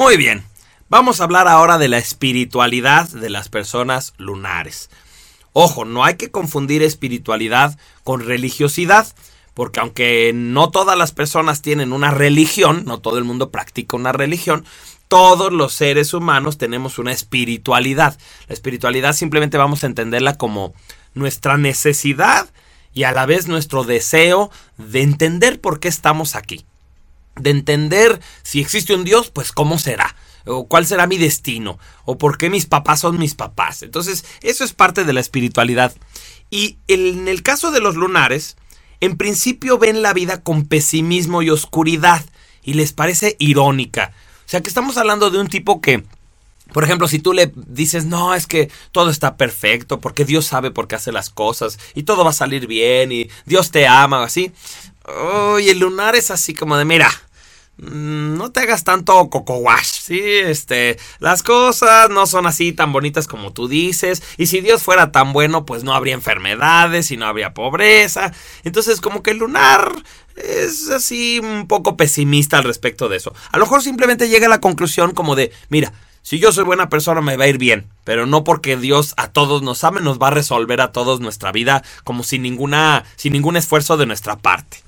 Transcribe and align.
Muy 0.00 0.16
bien, 0.16 0.42
vamos 0.88 1.20
a 1.20 1.24
hablar 1.24 1.46
ahora 1.46 1.76
de 1.76 1.88
la 1.88 1.98
espiritualidad 1.98 3.06
de 3.10 3.28
las 3.28 3.50
personas 3.50 4.14
lunares. 4.16 4.88
Ojo, 5.52 5.84
no 5.84 6.06
hay 6.06 6.14
que 6.14 6.30
confundir 6.30 6.82
espiritualidad 6.82 7.78
con 8.02 8.20
religiosidad, 8.20 9.06
porque 9.52 9.78
aunque 9.78 10.32
no 10.34 10.70
todas 10.70 10.96
las 10.96 11.12
personas 11.12 11.60
tienen 11.60 11.92
una 11.92 12.10
religión, 12.10 12.84
no 12.86 13.00
todo 13.00 13.18
el 13.18 13.24
mundo 13.24 13.50
practica 13.50 13.94
una 13.94 14.12
religión, 14.12 14.64
todos 15.08 15.52
los 15.52 15.74
seres 15.74 16.14
humanos 16.14 16.56
tenemos 16.56 16.98
una 16.98 17.12
espiritualidad. 17.12 18.18
La 18.48 18.54
espiritualidad 18.54 19.12
simplemente 19.12 19.58
vamos 19.58 19.84
a 19.84 19.86
entenderla 19.86 20.38
como 20.38 20.72
nuestra 21.12 21.58
necesidad 21.58 22.48
y 22.94 23.02
a 23.02 23.12
la 23.12 23.26
vez 23.26 23.48
nuestro 23.48 23.84
deseo 23.84 24.50
de 24.78 25.02
entender 25.02 25.60
por 25.60 25.78
qué 25.78 25.88
estamos 25.88 26.36
aquí. 26.36 26.64
De 27.36 27.50
entender 27.50 28.20
si 28.42 28.60
existe 28.60 28.94
un 28.94 29.04
Dios, 29.04 29.30
pues 29.30 29.52
cómo 29.52 29.78
será 29.78 30.14
o 30.46 30.66
cuál 30.66 30.86
será 30.86 31.06
mi 31.06 31.18
destino, 31.18 31.78
o 32.04 32.18
por 32.18 32.38
qué 32.38 32.50
mis 32.50 32.66
papás 32.66 33.00
son 33.00 33.18
mis 33.18 33.34
papás. 33.34 33.82
Entonces, 33.82 34.24
eso 34.40 34.64
es 34.64 34.72
parte 34.72 35.04
de 35.04 35.12
la 35.12 35.20
espiritualidad. 35.20 35.94
Y 36.50 36.78
en 36.88 37.28
el 37.28 37.42
caso 37.42 37.70
de 37.70 37.80
los 37.80 37.94
lunares, 37.94 38.56
en 39.00 39.16
principio 39.16 39.78
ven 39.78 40.02
la 40.02 40.12
vida 40.12 40.42
con 40.42 40.66
pesimismo 40.66 41.42
y 41.42 41.50
oscuridad, 41.50 42.24
y 42.62 42.74
les 42.74 42.92
parece 42.92 43.36
irónica. 43.38 44.12
O 44.46 44.48
sea 44.50 44.60
que 44.60 44.68
estamos 44.68 44.96
hablando 44.96 45.30
de 45.30 45.38
un 45.38 45.48
tipo 45.48 45.80
que 45.80 46.04
por 46.72 46.84
ejemplo, 46.84 47.08
si 47.08 47.18
tú 47.18 47.32
le 47.32 47.52
dices, 47.56 48.04
no, 48.04 48.32
es 48.32 48.46
que 48.46 48.70
todo 48.92 49.10
está 49.10 49.36
perfecto, 49.36 49.98
porque 49.98 50.24
Dios 50.24 50.46
sabe 50.46 50.70
por 50.70 50.86
qué 50.86 50.94
hace 50.94 51.10
las 51.10 51.28
cosas, 51.28 51.80
y 51.96 52.04
todo 52.04 52.22
va 52.22 52.30
a 52.30 52.34
salir 52.34 52.68
bien, 52.68 53.10
y 53.10 53.28
Dios 53.44 53.72
te 53.72 53.88
ama, 53.88 54.20
o 54.20 54.22
así. 54.22 54.52
Y 55.60 55.68
el 55.68 55.78
lunar 55.78 56.16
es 56.16 56.30
así 56.30 56.54
como 56.54 56.76
de, 56.76 56.84
mira, 56.84 57.10
Mm, 57.80 58.36
no 58.36 58.52
te 58.52 58.60
hagas 58.60 58.84
tanto 58.84 59.30
coco 59.30 59.56
wash, 59.56 59.86
¿sí? 59.86 60.20
Este, 60.22 60.98
las 61.18 61.42
cosas 61.42 62.10
no 62.10 62.26
son 62.26 62.46
así 62.46 62.72
tan 62.72 62.92
bonitas 62.92 63.26
como 63.26 63.54
tú 63.54 63.68
dices, 63.68 64.22
y 64.36 64.46
si 64.46 64.60
Dios 64.60 64.82
fuera 64.82 65.12
tan 65.12 65.32
bueno, 65.32 65.64
pues 65.64 65.82
no 65.82 65.94
habría 65.94 66.12
enfermedades 66.12 67.10
y 67.10 67.16
no 67.16 67.24
habría 67.26 67.54
pobreza. 67.54 68.32
Entonces, 68.64 69.00
como 69.00 69.22
que 69.22 69.30
el 69.30 69.38
lunar 69.38 69.90
es 70.36 70.90
así 70.90 71.38
un 71.38 71.66
poco 71.68 71.96
pesimista 71.96 72.58
al 72.58 72.64
respecto 72.64 73.08
de 73.08 73.16
eso. 73.16 73.32
A 73.50 73.56
lo 73.56 73.64
mejor 73.64 73.82
simplemente 73.82 74.28
llega 74.28 74.46
a 74.46 74.50
la 74.50 74.60
conclusión 74.60 75.12
como 75.12 75.34
de, 75.34 75.50
mira, 75.70 75.94
si 76.22 76.38
yo 76.38 76.52
soy 76.52 76.64
buena 76.64 76.90
persona 76.90 77.22
me 77.22 77.38
va 77.38 77.44
a 77.44 77.48
ir 77.48 77.56
bien, 77.56 77.86
pero 78.04 78.26
no 78.26 78.44
porque 78.44 78.76
Dios 78.76 79.14
a 79.16 79.28
todos 79.28 79.62
nos 79.62 79.84
ame, 79.84 80.02
nos 80.02 80.18
va 80.18 80.28
a 80.28 80.32
resolver 80.32 80.82
a 80.82 80.92
todos 80.92 81.20
nuestra 81.20 81.50
vida 81.50 81.82
como 82.04 82.24
sin 82.24 82.42
ninguna 82.42 83.04
sin 83.16 83.32
ningún 83.32 83.56
esfuerzo 83.56 83.96
de 83.96 84.04
nuestra 84.04 84.36
parte. 84.36 84.82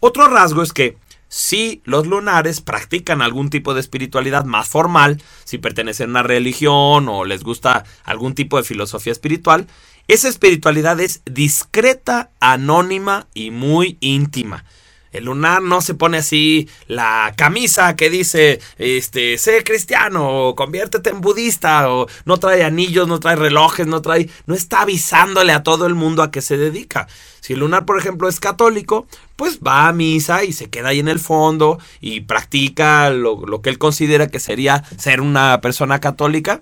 Otro 0.00 0.28
rasgo 0.28 0.62
es 0.62 0.72
que 0.72 0.96
si 1.28 1.82
los 1.84 2.06
lunares 2.06 2.60
practican 2.60 3.20
algún 3.20 3.50
tipo 3.50 3.74
de 3.74 3.80
espiritualidad 3.80 4.44
más 4.44 4.68
formal, 4.68 5.22
si 5.44 5.58
pertenecen 5.58 6.08
a 6.08 6.10
una 6.10 6.22
religión 6.22 7.08
o 7.08 7.24
les 7.24 7.42
gusta 7.42 7.84
algún 8.04 8.34
tipo 8.34 8.56
de 8.56 8.62
filosofía 8.62 9.12
espiritual, 9.12 9.66
esa 10.06 10.28
espiritualidad 10.28 10.98
es 11.00 11.20
discreta, 11.26 12.30
anónima 12.40 13.26
y 13.34 13.50
muy 13.50 13.98
íntima. 14.00 14.64
El 15.12 15.24
lunar 15.24 15.62
no 15.62 15.80
se 15.80 15.94
pone 15.94 16.18
así 16.18 16.68
la 16.86 17.32
camisa 17.36 17.96
que 17.96 18.10
dice, 18.10 18.60
este, 18.78 19.38
sé 19.38 19.64
cristiano, 19.64 20.48
o 20.48 20.54
conviértete 20.54 21.10
en 21.10 21.20
budista, 21.20 21.90
o 21.90 22.06
no 22.24 22.38
trae 22.38 22.64
anillos, 22.64 23.08
no 23.08 23.20
trae 23.20 23.36
relojes, 23.36 23.86
no 23.86 24.02
trae, 24.02 24.28
no 24.46 24.54
está 24.54 24.82
avisándole 24.82 25.52
a 25.52 25.62
todo 25.62 25.86
el 25.86 25.94
mundo 25.94 26.22
a 26.22 26.30
qué 26.30 26.42
se 26.42 26.56
dedica. 26.56 27.08
Si 27.40 27.54
el 27.54 27.60
lunar, 27.60 27.86
por 27.86 27.98
ejemplo, 27.98 28.28
es 28.28 28.40
católico, 28.40 29.06
pues 29.36 29.60
va 29.60 29.88
a 29.88 29.92
misa 29.92 30.44
y 30.44 30.52
se 30.52 30.68
queda 30.68 30.88
ahí 30.88 30.98
en 30.98 31.08
el 31.08 31.20
fondo 31.20 31.78
y 32.00 32.20
practica 32.20 33.10
lo, 33.10 33.46
lo 33.46 33.62
que 33.62 33.70
él 33.70 33.78
considera 33.78 34.26
que 34.26 34.40
sería 34.40 34.84
ser 34.98 35.20
una 35.20 35.60
persona 35.60 36.00
católica 36.00 36.60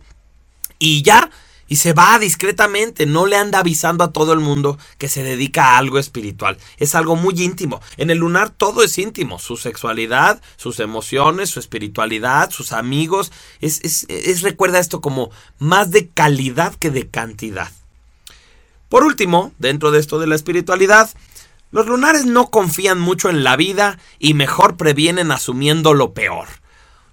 y 0.79 1.03
ya 1.03 1.31
y 1.69 1.77
se 1.77 1.93
va 1.93 2.19
discretamente, 2.19 3.07
no 3.07 3.27
le 3.27 3.37
anda 3.37 3.59
avisando 3.59 4.05
a 4.05 4.13
todo 4.13 4.33
el 4.33 4.41
mundo 4.41 4.79
que 4.99 5.09
se 5.09 5.23
dedica 5.23 5.65
a 5.65 5.79
algo 5.79 5.99
espiritual. 5.99 6.59
Es 6.79 6.95
algo 6.95 7.17
muy 7.17 7.35
íntimo. 7.43 7.81
En 7.97 8.11
el 8.11 8.19
lunar 8.19 8.51
todo 8.51 8.83
es 8.83 8.97
íntimo, 8.99 9.39
su 9.39 9.57
sexualidad, 9.57 10.41
sus 10.57 10.81
emociones, 10.81 11.51
su 11.51 11.61
espiritualidad, 11.61 12.51
sus 12.51 12.73
amigos. 12.73 13.33
Es, 13.61 13.81
es, 13.83 14.07
es 14.09 14.43
recuerda 14.43 14.79
esto 14.79 15.01
como 15.01 15.31
más 15.59 15.91
de 15.91 16.09
calidad 16.09 16.75
que 16.75 16.91
de 16.91 17.09
cantidad. 17.09 17.71
Por 18.89 19.03
último, 19.03 19.53
dentro 19.59 19.91
de 19.91 19.99
esto 19.99 20.19
de 20.19 20.29
la 20.29 20.37
espiritualidad, 20.37 21.11
los 21.73 21.87
lunares 21.87 22.25
no 22.25 22.51
confían 22.51 23.01
mucho 23.01 23.29
en 23.29 23.43
la 23.43 23.57
vida 23.57 23.99
y 24.19 24.35
mejor 24.35 24.77
previenen 24.77 25.33
asumiendo 25.33 25.95
lo 25.95 26.13
peor. 26.13 26.47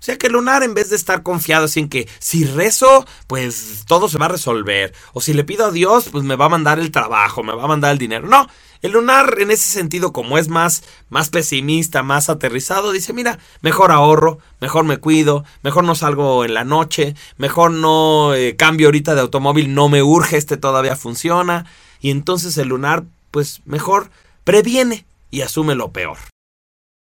O 0.04 0.06
sea 0.06 0.18
que 0.18 0.28
lunar, 0.28 0.64
en 0.64 0.74
vez 0.74 0.90
de 0.90 0.98
estar 0.98 1.24
confiado 1.24 1.64
así 1.64 1.80
en 1.80 1.88
que 1.88 2.10
si 2.20 2.44
rezo, 2.44 3.06
pues 3.26 3.86
todo 3.88 4.10
se 4.10 4.18
va 4.18 4.26
a 4.26 4.28
resolver. 4.28 4.94
O 5.14 5.22
si 5.22 5.32
le 5.32 5.46
pido 5.46 5.66
a 5.66 5.72
Dios, 5.72 6.10
pues 6.12 6.26
me 6.26 6.36
va 6.36 6.48
a 6.48 6.50
mandar 6.50 6.78
el 6.78 6.92
trabajo, 6.92 7.42
me 7.42 7.56
va 7.56 7.64
a 7.64 7.68
mandar 7.68 7.94
el 7.94 8.00
dinero. 8.00 8.28
No, 8.28 8.50
el 8.82 8.92
lunar 8.92 9.38
en 9.40 9.50
ese 9.50 9.70
sentido, 9.70 10.12
como 10.12 10.38
es 10.38 10.50
más, 10.50 10.84
más 11.08 11.30
pesimista, 11.30 12.04
más 12.04 12.30
aterrizado, 12.30 12.92
dice, 12.92 13.14
mira, 13.14 13.40
mejor 13.62 13.94
ahorro, 13.94 14.40
mejor 14.60 14.84
me 14.84 14.98
cuido, 14.98 15.46
mejor 15.62 15.86
no 15.86 15.96
salgo 15.96 16.44
en 16.44 16.54
la 16.54 16.66
noche, 16.66 17.16
mejor 17.38 17.72
no 17.72 18.34
eh, 18.34 18.58
cambio 18.58 18.88
ahorita 18.88 19.16
de 19.16 19.22
automóvil, 19.22 19.74
no 19.74 19.88
me 19.88 20.04
urge, 20.04 20.36
este 20.36 20.58
todavía 20.58 20.98
funciona. 20.98 21.66
Y 22.02 22.12
entonces 22.12 22.58
el 22.58 22.68
lunar, 22.68 23.06
pues 23.32 23.62
mejor 23.64 24.10
previene 24.44 25.06
y 25.32 25.44
asume 25.44 25.76
lo 25.76 25.94
peor. 25.94 26.18